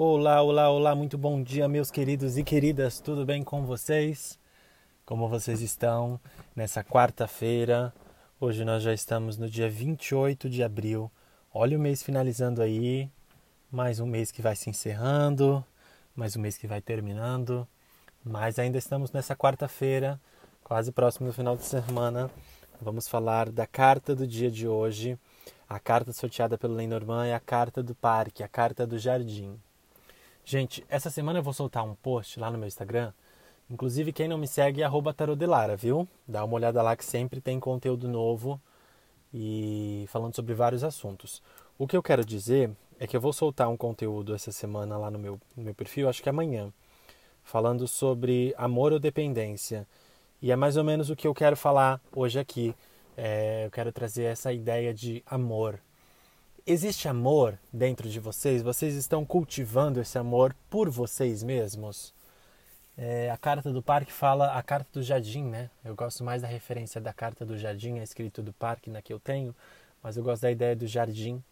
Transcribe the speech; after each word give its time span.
Olá, 0.00 0.40
olá, 0.40 0.70
olá, 0.70 0.94
muito 0.94 1.18
bom 1.18 1.42
dia, 1.42 1.66
meus 1.66 1.90
queridos 1.90 2.38
e 2.38 2.44
queridas, 2.44 3.00
tudo 3.00 3.26
bem 3.26 3.42
com 3.42 3.66
vocês? 3.66 4.38
Como 5.04 5.28
vocês 5.28 5.60
estão 5.60 6.20
nessa 6.54 6.84
quarta-feira? 6.84 7.92
Hoje 8.40 8.64
nós 8.64 8.84
já 8.84 8.94
estamos 8.94 9.36
no 9.36 9.50
dia 9.50 9.68
28 9.68 10.48
de 10.48 10.62
abril. 10.62 11.10
Olha 11.52 11.76
o 11.76 11.80
mês 11.80 12.00
finalizando 12.00 12.62
aí, 12.62 13.10
mais 13.72 13.98
um 13.98 14.06
mês 14.06 14.30
que 14.30 14.40
vai 14.40 14.54
se 14.54 14.70
encerrando, 14.70 15.64
mais 16.14 16.36
um 16.36 16.40
mês 16.40 16.56
que 16.56 16.68
vai 16.68 16.80
terminando, 16.80 17.66
mas 18.24 18.56
ainda 18.60 18.78
estamos 18.78 19.10
nessa 19.10 19.34
quarta-feira, 19.34 20.20
quase 20.62 20.92
próximo 20.92 21.26
do 21.26 21.32
final 21.32 21.56
de 21.56 21.64
semana. 21.64 22.30
Vamos 22.80 23.08
falar 23.08 23.50
da 23.50 23.66
carta 23.66 24.14
do 24.14 24.28
dia 24.28 24.48
de 24.48 24.68
hoje. 24.68 25.18
A 25.68 25.80
carta 25.80 26.12
sorteada 26.12 26.56
pelo 26.56 26.74
Lenormand 26.74 27.26
é 27.26 27.34
a 27.34 27.40
carta 27.40 27.82
do 27.82 27.96
parque, 27.96 28.44
a 28.44 28.48
carta 28.48 28.86
do 28.86 28.96
jardim. 28.96 29.58
Gente, 30.50 30.82
essa 30.88 31.10
semana 31.10 31.40
eu 31.40 31.42
vou 31.42 31.52
soltar 31.52 31.84
um 31.84 31.94
post 31.94 32.40
lá 32.40 32.50
no 32.50 32.56
meu 32.56 32.66
Instagram. 32.66 33.12
Inclusive, 33.68 34.14
quem 34.14 34.26
não 34.26 34.38
me 34.38 34.48
segue 34.48 34.82
é 34.82 34.88
tarodelara, 35.14 35.76
viu? 35.76 36.08
Dá 36.26 36.42
uma 36.42 36.54
olhada 36.54 36.80
lá 36.80 36.96
que 36.96 37.04
sempre 37.04 37.38
tem 37.38 37.60
conteúdo 37.60 38.08
novo 38.08 38.58
e 39.30 40.06
falando 40.08 40.34
sobre 40.34 40.54
vários 40.54 40.82
assuntos. 40.82 41.42
O 41.76 41.86
que 41.86 41.94
eu 41.94 42.02
quero 42.02 42.24
dizer 42.24 42.70
é 42.98 43.06
que 43.06 43.14
eu 43.14 43.20
vou 43.20 43.30
soltar 43.30 43.68
um 43.68 43.76
conteúdo 43.76 44.34
essa 44.34 44.50
semana 44.50 44.96
lá 44.96 45.10
no 45.10 45.18
meu, 45.18 45.38
no 45.54 45.64
meu 45.64 45.74
perfil, 45.74 46.08
acho 46.08 46.22
que 46.22 46.30
amanhã, 46.30 46.72
falando 47.44 47.86
sobre 47.86 48.54
amor 48.56 48.94
ou 48.94 48.98
dependência. 48.98 49.86
E 50.40 50.50
é 50.50 50.56
mais 50.56 50.78
ou 50.78 50.82
menos 50.82 51.10
o 51.10 51.16
que 51.16 51.26
eu 51.26 51.34
quero 51.34 51.58
falar 51.58 52.00
hoje 52.10 52.38
aqui. 52.38 52.74
É, 53.18 53.66
eu 53.66 53.70
quero 53.70 53.92
trazer 53.92 54.24
essa 54.24 54.50
ideia 54.50 54.94
de 54.94 55.22
amor. 55.26 55.78
Existe 56.70 57.08
amor 57.08 57.58
dentro 57.72 58.10
de 58.10 58.20
vocês? 58.20 58.60
Vocês 58.60 58.94
estão 58.94 59.24
cultivando 59.24 60.02
esse 60.02 60.18
amor 60.18 60.54
por 60.68 60.90
vocês 60.90 61.42
mesmos? 61.42 62.12
É, 62.94 63.30
a 63.30 63.38
carta 63.38 63.72
do 63.72 63.82
parque 63.82 64.12
fala 64.12 64.52
a 64.52 64.62
carta 64.62 64.86
do 64.92 65.02
jardim, 65.02 65.44
né? 65.44 65.70
Eu 65.82 65.96
gosto 65.96 66.22
mais 66.22 66.42
da 66.42 66.48
referência 66.48 67.00
da 67.00 67.10
carta 67.10 67.46
do 67.46 67.56
jardim, 67.56 68.00
a 68.00 68.02
escrito 68.02 68.42
do 68.42 68.52
parque 68.52 68.90
na 68.90 69.00
que 69.00 69.10
eu 69.10 69.18
tenho, 69.18 69.56
mas 70.02 70.18
eu 70.18 70.22
gosto 70.22 70.42
da 70.42 70.50
ideia 70.50 70.76
do 70.76 70.86
jardim. 70.86 71.42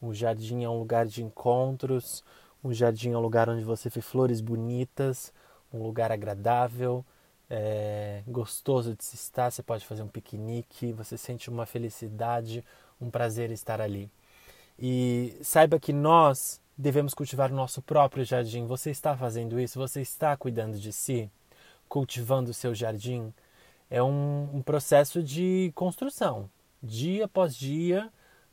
O 0.00 0.14
jardim 0.14 0.64
é 0.64 0.68
um 0.70 0.78
lugar 0.78 1.04
de 1.04 1.22
encontros, 1.22 2.24
o 2.62 2.72
jardim 2.72 3.12
é 3.12 3.18
um 3.18 3.20
lugar 3.20 3.50
onde 3.50 3.64
você 3.64 3.90
vê 3.90 4.00
flores 4.00 4.40
bonitas, 4.40 5.30
um 5.74 5.82
lugar 5.82 6.10
agradável, 6.10 7.04
é, 7.50 8.22
gostoso 8.26 8.96
de 8.96 9.04
se 9.04 9.14
estar. 9.14 9.50
Você 9.50 9.62
pode 9.62 9.84
fazer 9.84 10.02
um 10.02 10.08
piquenique, 10.08 10.90
você 10.90 11.18
sente 11.18 11.50
uma 11.50 11.66
felicidade, 11.66 12.64
um 12.98 13.10
prazer 13.10 13.50
estar 13.50 13.78
ali. 13.78 14.10
E 14.78 15.36
saiba 15.42 15.78
que 15.78 15.92
nós 15.92 16.60
devemos 16.76 17.14
cultivar 17.14 17.52
o 17.52 17.54
nosso 17.54 17.80
próprio 17.80 18.24
jardim. 18.24 18.66
Você 18.66 18.90
está 18.90 19.16
fazendo 19.16 19.60
isso? 19.60 19.78
Você 19.78 20.00
está 20.00 20.36
cuidando 20.36 20.78
de 20.78 20.92
si? 20.92 21.30
Cultivando 21.88 22.50
o 22.50 22.54
seu 22.54 22.74
jardim? 22.74 23.32
É 23.90 24.02
um, 24.02 24.50
um 24.52 24.62
processo 24.62 25.22
de 25.22 25.70
construção. 25.74 26.50
Dia 26.82 27.26
após 27.26 27.54
dia, 27.54 28.10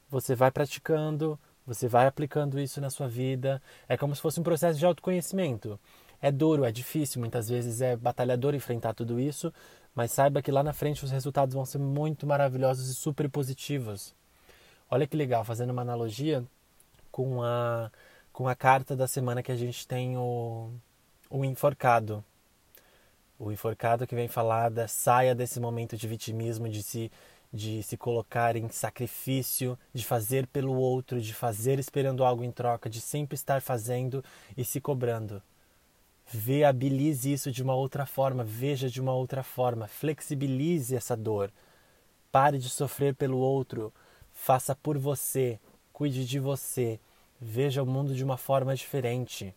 você 0.09 0.35
vai 0.35 0.51
praticando, 0.51 1.39
você 1.65 1.87
vai 1.87 2.05
aplicando 2.05 2.59
isso 2.59 2.79
na 2.79 2.89
sua 2.89 3.07
vida. 3.07 3.61
É 3.87 3.97
como 3.97 4.15
se 4.15 4.21
fosse 4.21 4.39
um 4.39 4.43
processo 4.43 4.77
de 4.77 4.85
autoconhecimento. 4.85 5.79
É 6.21 6.31
duro, 6.31 6.63
é 6.63 6.71
difícil, 6.71 7.19
muitas 7.19 7.49
vezes 7.49 7.81
é 7.81 7.95
batalhador 7.95 8.53
enfrentar 8.53 8.93
tudo 8.93 9.19
isso, 9.19 9.51
mas 9.95 10.11
saiba 10.11 10.41
que 10.41 10.51
lá 10.51 10.61
na 10.61 10.71
frente 10.71 11.03
os 11.03 11.09
resultados 11.09 11.55
vão 11.55 11.65
ser 11.65 11.79
muito 11.79 12.27
maravilhosos 12.27 12.87
e 12.89 12.93
super 12.93 13.27
positivos. 13.27 14.13
Olha 14.93 15.07
que 15.07 15.15
legal, 15.15 15.45
fazendo 15.45 15.69
uma 15.69 15.83
analogia 15.83 16.43
com 17.13 17.41
a, 17.41 17.89
com 18.33 18.45
a 18.45 18.53
carta 18.53 18.93
da 18.93 19.07
semana 19.07 19.41
que 19.41 19.49
a 19.49 19.55
gente 19.55 19.87
tem 19.87 20.17
o, 20.17 20.69
o 21.29 21.45
enforcado. 21.45 22.21
O 23.39 23.53
enforcado 23.53 24.05
que 24.05 24.13
vem 24.13 24.27
falar 24.27 24.69
da 24.69 24.89
saia 24.89 25.33
desse 25.33 25.61
momento 25.61 25.95
de 25.95 26.05
vitimismo, 26.09 26.67
de 26.67 26.83
se, 26.83 27.09
de 27.53 27.81
se 27.83 27.95
colocar 27.95 28.57
em 28.57 28.67
sacrifício, 28.67 29.79
de 29.93 30.03
fazer 30.03 30.45
pelo 30.47 30.73
outro, 30.73 31.21
de 31.21 31.33
fazer 31.33 31.79
esperando 31.79 32.25
algo 32.25 32.43
em 32.43 32.51
troca, 32.51 32.89
de 32.89 32.99
sempre 32.99 33.35
estar 33.35 33.61
fazendo 33.61 34.21
e 34.57 34.65
se 34.65 34.81
cobrando. 34.81 35.41
Viabilize 36.25 37.31
isso 37.31 37.49
de 37.49 37.63
uma 37.63 37.75
outra 37.75 38.05
forma, 38.05 38.43
veja 38.43 38.89
de 38.89 38.99
uma 38.99 39.13
outra 39.13 39.41
forma, 39.41 39.87
flexibilize 39.87 40.93
essa 40.93 41.15
dor. 41.15 41.49
Pare 42.29 42.57
de 42.57 42.69
sofrer 42.69 43.15
pelo 43.15 43.37
outro, 43.37 43.93
Faça 44.43 44.75
por 44.75 44.97
você, 44.97 45.59
cuide 45.93 46.25
de 46.25 46.39
você, 46.39 46.99
veja 47.39 47.83
o 47.83 47.85
mundo 47.85 48.15
de 48.15 48.23
uma 48.23 48.37
forma 48.37 48.75
diferente. 48.75 49.53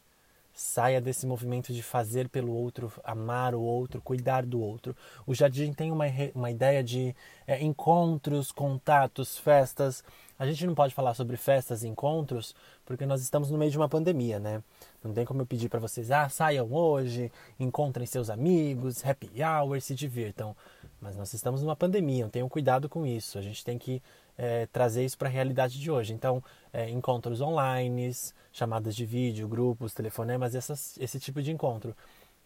Saia 0.52 1.00
desse 1.00 1.26
movimento 1.26 1.72
de 1.72 1.82
fazer 1.82 2.28
pelo 2.28 2.52
outro, 2.52 2.92
amar 3.02 3.54
o 3.54 3.62
outro, 3.62 4.02
cuidar 4.02 4.44
do 4.44 4.60
outro. 4.60 4.94
O 5.26 5.34
jardim 5.34 5.72
tem 5.72 5.90
uma, 5.90 6.04
uma 6.34 6.50
ideia 6.50 6.84
de 6.84 7.16
é, 7.46 7.64
encontros, 7.64 8.52
contatos, 8.52 9.38
festas. 9.38 10.04
A 10.38 10.44
gente 10.44 10.66
não 10.66 10.74
pode 10.74 10.94
falar 10.94 11.14
sobre 11.14 11.38
festas 11.38 11.82
e 11.82 11.88
encontros 11.88 12.54
porque 12.84 13.06
nós 13.06 13.22
estamos 13.22 13.50
no 13.50 13.56
meio 13.56 13.70
de 13.70 13.78
uma 13.78 13.88
pandemia, 13.88 14.38
né? 14.38 14.62
Não 15.02 15.14
tem 15.14 15.24
como 15.24 15.40
eu 15.40 15.46
pedir 15.46 15.70
para 15.70 15.80
vocês, 15.80 16.10
ah, 16.10 16.28
saiam 16.28 16.70
hoje, 16.70 17.32
encontrem 17.58 18.06
seus 18.06 18.28
amigos, 18.28 19.02
happy 19.02 19.30
hour, 19.42 19.80
se 19.80 19.94
divirtam. 19.94 20.54
Mas 21.04 21.16
nós 21.16 21.34
estamos 21.34 21.60
numa 21.60 21.76
pandemia, 21.76 22.26
tenham 22.30 22.48
cuidado 22.48 22.88
com 22.88 23.04
isso. 23.04 23.36
A 23.36 23.42
gente 23.42 23.62
tem 23.62 23.76
que 23.76 24.02
é, 24.38 24.64
trazer 24.72 25.04
isso 25.04 25.18
para 25.18 25.28
a 25.28 25.30
realidade 25.30 25.78
de 25.78 25.90
hoje. 25.90 26.14
Então, 26.14 26.42
é, 26.72 26.88
encontros 26.88 27.42
online, 27.42 28.10
chamadas 28.50 28.96
de 28.96 29.04
vídeo, 29.04 29.46
grupos, 29.46 29.92
telefonemas, 29.92 30.54
essas, 30.54 30.96
esse 30.98 31.20
tipo 31.20 31.42
de 31.42 31.52
encontro. 31.52 31.94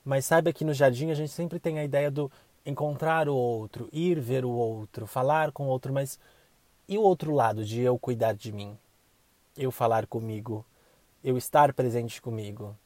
Mas 0.04 0.24
saiba 0.24 0.52
que 0.52 0.64
no 0.64 0.74
jardim 0.74 1.12
a 1.12 1.14
gente 1.14 1.30
sempre 1.30 1.60
tem 1.60 1.78
a 1.78 1.84
ideia 1.84 2.10
do 2.10 2.28
encontrar 2.66 3.28
o 3.28 3.36
outro, 3.36 3.88
ir 3.92 4.18
ver 4.18 4.44
o 4.44 4.50
outro, 4.50 5.06
falar 5.06 5.52
com 5.52 5.66
o 5.66 5.68
outro, 5.68 5.92
mas 5.92 6.18
e 6.88 6.98
o 6.98 7.02
outro 7.02 7.32
lado 7.32 7.64
de 7.64 7.80
eu 7.80 7.96
cuidar 7.96 8.32
de 8.32 8.50
mim? 8.50 8.76
Eu 9.56 9.70
falar 9.70 10.04
comigo, 10.04 10.66
eu 11.22 11.38
estar 11.38 11.72
presente 11.72 12.20
comigo. 12.20 12.76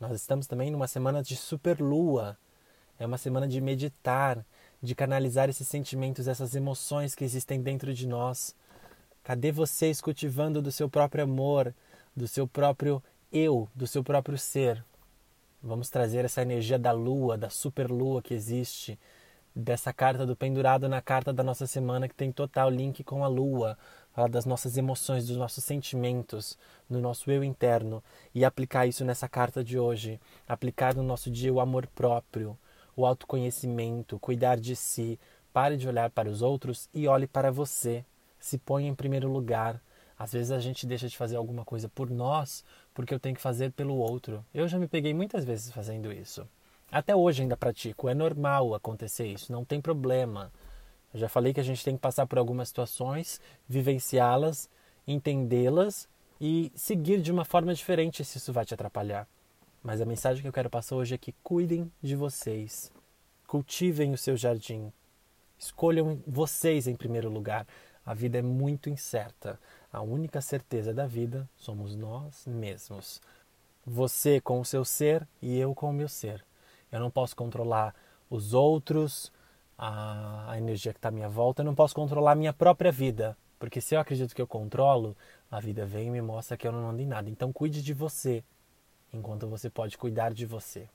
Nós 0.00 0.12
estamos 0.12 0.46
também 0.46 0.70
numa 0.70 0.88
semana 0.88 1.22
de 1.22 1.36
superlua. 1.36 2.38
É 2.98 3.04
uma 3.04 3.18
semana 3.18 3.46
de 3.46 3.60
meditar, 3.60 4.44
de 4.82 4.94
canalizar 4.94 5.48
esses 5.48 5.66
sentimentos, 5.66 6.28
essas 6.28 6.54
emoções 6.54 7.14
que 7.14 7.24
existem 7.24 7.60
dentro 7.60 7.92
de 7.92 8.06
nós. 8.06 8.54
Cadê 9.22 9.50
vocês 9.52 10.00
cultivando 10.00 10.62
do 10.62 10.72
seu 10.72 10.88
próprio 10.88 11.24
amor, 11.24 11.74
do 12.16 12.26
seu 12.28 12.46
próprio 12.46 13.02
eu, 13.32 13.68
do 13.74 13.86
seu 13.86 14.02
próprio 14.02 14.38
ser? 14.38 14.84
Vamos 15.62 15.90
trazer 15.90 16.24
essa 16.24 16.42
energia 16.42 16.78
da 16.78 16.92
lua, 16.92 17.36
da 17.36 17.50
superlua 17.50 18.22
que 18.22 18.32
existe, 18.32 18.98
dessa 19.54 19.92
carta 19.92 20.24
do 20.24 20.36
pendurado 20.36 20.88
na 20.88 21.02
carta 21.02 21.32
da 21.32 21.42
nossa 21.42 21.66
semana 21.66 22.08
que 22.08 22.14
tem 22.14 22.30
total 22.30 22.70
link 22.70 23.02
com 23.02 23.24
a 23.24 23.28
lua, 23.28 23.76
fala 24.12 24.28
das 24.28 24.46
nossas 24.46 24.76
emoções, 24.76 25.26
dos 25.26 25.36
nossos 25.36 25.64
sentimentos, 25.64 26.56
no 26.88 27.00
nosso 27.00 27.28
eu 27.30 27.42
interno 27.42 28.02
e 28.32 28.44
aplicar 28.44 28.86
isso 28.86 29.04
nessa 29.04 29.28
carta 29.28 29.64
de 29.64 29.76
hoje, 29.76 30.20
aplicar 30.46 30.94
no 30.94 31.02
nosso 31.02 31.28
dia 31.28 31.52
o 31.52 31.60
amor 31.60 31.88
próprio, 31.88 32.56
o 32.98 33.06
autoconhecimento, 33.06 34.18
cuidar 34.18 34.58
de 34.58 34.74
si. 34.74 35.18
Pare 35.52 35.76
de 35.76 35.88
olhar 35.88 36.10
para 36.10 36.28
os 36.28 36.42
outros 36.42 36.88
e 36.92 37.06
olhe 37.06 37.28
para 37.28 37.50
você. 37.50 38.04
Se 38.40 38.58
ponha 38.58 38.88
em 38.88 38.94
primeiro 38.94 39.30
lugar. 39.30 39.80
Às 40.18 40.32
vezes 40.32 40.50
a 40.50 40.58
gente 40.58 40.84
deixa 40.84 41.08
de 41.08 41.16
fazer 41.16 41.36
alguma 41.36 41.64
coisa 41.64 41.88
por 41.88 42.10
nós 42.10 42.64
porque 42.92 43.14
eu 43.14 43.20
tenho 43.20 43.36
que 43.36 43.40
fazer 43.40 43.70
pelo 43.70 43.96
outro. 43.96 44.44
Eu 44.52 44.66
já 44.66 44.80
me 44.80 44.88
peguei 44.88 45.14
muitas 45.14 45.44
vezes 45.44 45.70
fazendo 45.70 46.12
isso. 46.12 46.44
Até 46.90 47.14
hoje 47.14 47.42
ainda 47.42 47.56
pratico. 47.56 48.08
É 48.08 48.14
normal 48.14 48.74
acontecer 48.74 49.28
isso, 49.28 49.52
não 49.52 49.64
tem 49.64 49.80
problema. 49.80 50.50
Eu 51.14 51.20
já 51.20 51.28
falei 51.28 51.54
que 51.54 51.60
a 51.60 51.64
gente 51.64 51.84
tem 51.84 51.94
que 51.94 52.00
passar 52.00 52.26
por 52.26 52.38
algumas 52.38 52.68
situações, 52.68 53.40
vivenciá-las, 53.68 54.68
entendê-las 55.06 56.08
e 56.40 56.72
seguir 56.74 57.22
de 57.22 57.30
uma 57.30 57.44
forma 57.44 57.72
diferente 57.72 58.24
se 58.24 58.38
isso 58.38 58.52
vai 58.52 58.64
te 58.64 58.74
atrapalhar. 58.74 59.28
Mas 59.82 60.00
a 60.00 60.06
mensagem 60.06 60.42
que 60.42 60.48
eu 60.48 60.52
quero 60.52 60.70
passar 60.70 60.96
hoje 60.96 61.14
é 61.14 61.18
que 61.18 61.32
cuidem 61.42 61.90
de 62.02 62.16
vocês. 62.16 62.92
Cultivem 63.46 64.12
o 64.12 64.18
seu 64.18 64.36
jardim. 64.36 64.92
Escolham 65.58 66.22
vocês 66.26 66.86
em 66.86 66.96
primeiro 66.96 67.30
lugar. 67.30 67.66
A 68.04 68.14
vida 68.14 68.38
é 68.38 68.42
muito 68.42 68.90
incerta. 68.90 69.58
A 69.92 70.00
única 70.00 70.40
certeza 70.40 70.92
da 70.92 71.06
vida 71.06 71.48
somos 71.56 71.94
nós 71.94 72.46
mesmos. 72.46 73.20
Você 73.86 74.40
com 74.40 74.60
o 74.60 74.64
seu 74.64 74.84
ser 74.84 75.26
e 75.40 75.58
eu 75.58 75.74
com 75.74 75.90
o 75.90 75.92
meu 75.92 76.08
ser. 76.08 76.44
Eu 76.90 77.00
não 77.00 77.10
posso 77.10 77.36
controlar 77.36 77.94
os 78.28 78.52
outros, 78.54 79.32
a, 79.76 80.54
energia 80.56 80.92
que 80.92 80.98
está 80.98 81.08
à 81.08 81.12
minha 81.12 81.28
volta. 81.28 81.62
Eu 81.62 81.66
não 81.66 81.74
posso 81.74 81.94
controlar 81.94 82.32
a 82.32 82.36
minha 82.36 82.52
própria 82.52 82.92
vida. 82.92 83.36
Porque 83.58 83.80
se 83.80 83.94
eu 83.94 84.00
acredito 84.00 84.34
que 84.34 84.42
eu 84.42 84.46
controlo, 84.46 85.16
a 85.50 85.60
vida 85.60 85.86
vem 85.86 86.08
e 86.08 86.10
me 86.10 86.20
mostra 86.20 86.56
que 86.56 86.66
eu 86.66 86.72
não 86.72 86.90
ando 86.90 87.00
em 87.00 87.06
nada. 87.06 87.30
Então 87.30 87.52
cuide 87.52 87.82
de 87.82 87.92
você 87.92 88.44
enquanto 89.12 89.46
você 89.46 89.70
pode 89.70 89.96
cuidar 89.96 90.32
de 90.32 90.46
você. 90.46 90.88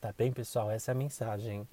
Tá 0.00 0.14
bem, 0.16 0.32
pessoal? 0.32 0.70
Essa 0.70 0.90
é 0.90 0.92
a 0.92 0.94
mensagem. 0.94 1.66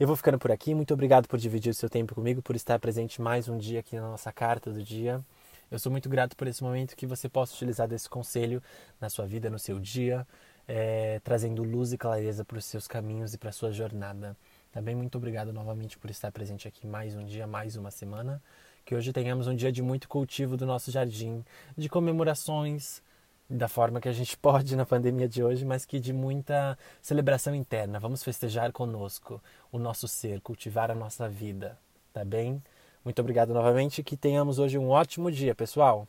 Eu 0.00 0.06
vou 0.06 0.16
ficando 0.16 0.38
por 0.38 0.50
aqui. 0.50 0.74
Muito 0.74 0.94
obrigado 0.94 1.26
por 1.26 1.38
dividir 1.38 1.70
o 1.70 1.74
seu 1.74 1.90
tempo 1.90 2.14
comigo, 2.14 2.40
por 2.40 2.56
estar 2.56 2.78
presente 2.78 3.20
mais 3.20 3.48
um 3.48 3.58
dia 3.58 3.80
aqui 3.80 3.96
na 3.96 4.02
nossa 4.02 4.32
carta 4.32 4.72
do 4.72 4.82
dia. 4.82 5.22
Eu 5.70 5.78
sou 5.78 5.92
muito 5.92 6.08
grato 6.08 6.34
por 6.34 6.46
esse 6.46 6.62
momento 6.62 6.96
que 6.96 7.06
você 7.06 7.28
possa 7.28 7.54
utilizar 7.54 7.86
desse 7.86 8.08
conselho 8.08 8.62
na 9.00 9.10
sua 9.10 9.26
vida, 9.26 9.50
no 9.50 9.58
seu 9.58 9.78
dia, 9.78 10.26
é, 10.66 11.20
trazendo 11.22 11.62
luz 11.62 11.92
e 11.92 11.98
clareza 11.98 12.42
para 12.44 12.56
os 12.56 12.64
seus 12.64 12.86
caminhos 12.86 13.34
e 13.34 13.38
para 13.38 13.50
a 13.50 13.52
sua 13.52 13.70
jornada. 13.70 14.34
Também 14.72 14.94
muito 14.94 15.18
obrigado 15.18 15.52
novamente 15.52 15.98
por 15.98 16.08
estar 16.08 16.32
presente 16.32 16.66
aqui 16.66 16.86
mais 16.86 17.14
um 17.14 17.24
dia, 17.24 17.46
mais 17.46 17.76
uma 17.76 17.90
semana. 17.90 18.42
Que 18.84 18.94
hoje 18.94 19.12
tenhamos 19.12 19.46
um 19.46 19.54
dia 19.54 19.70
de 19.70 19.82
muito 19.82 20.08
cultivo 20.08 20.56
do 20.56 20.64
nosso 20.64 20.90
jardim, 20.90 21.44
de 21.76 21.88
comemorações, 21.90 23.02
da 23.48 23.68
forma 23.68 24.00
que 24.00 24.08
a 24.08 24.12
gente 24.12 24.36
pode 24.38 24.76
na 24.76 24.84
pandemia 24.84 25.28
de 25.28 25.42
hoje, 25.42 25.64
mas 25.64 25.84
que 25.84 25.98
de 25.98 26.12
muita 26.12 26.76
celebração 27.00 27.54
interna. 27.54 27.98
Vamos 27.98 28.22
festejar 28.22 28.72
conosco 28.72 29.42
o 29.72 29.78
nosso 29.78 30.06
ser, 30.06 30.40
cultivar 30.40 30.90
a 30.90 30.94
nossa 30.94 31.28
vida, 31.28 31.78
tá 32.12 32.24
bem? 32.24 32.62
Muito 33.04 33.20
obrigado 33.20 33.54
novamente 33.54 34.02
que 34.02 34.16
tenhamos 34.16 34.58
hoje 34.58 34.76
um 34.76 34.90
ótimo 34.90 35.30
dia, 35.30 35.54
pessoal. 35.54 36.06